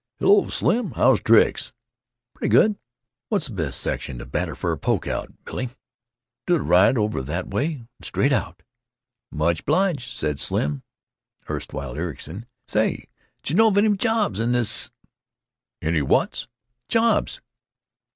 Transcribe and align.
"Hello, 0.17 0.49
Slim. 0.49 0.93
How's 0.95 1.19
tricks?" 1.21 1.73
"Pretty 2.33 2.49
good. 2.49 2.79
What's 3.29 3.49
the 3.49 3.53
best 3.53 3.79
section 3.79 4.17
to 4.17 4.25
batter 4.25 4.55
for 4.55 4.71
a 4.71 4.77
poke 4.79 5.05
out, 5.05 5.31
Billy?" 5.45 5.67
"To 6.47 6.53
the 6.53 6.61
right, 6.63 6.97
over 6.97 7.21
that 7.21 7.49
way, 7.49 7.73
and 7.73 7.87
straight 8.01 8.31
out." 8.33 8.63
"Much 9.31 9.63
'bliged," 9.63 10.09
said 10.11 10.39
Slim—erstwhile 10.39 11.95
Ericson. 11.95 12.47
"Say, 12.65 13.09
j' 13.43 13.53
know 13.53 13.67
of 13.67 13.77
any 13.77 13.95
jobs 13.95 14.39
in 14.39 14.53
this——" 14.53 14.89
"Any 15.83 16.01
whats?" 16.01 16.47
"Jobs." 16.89 17.39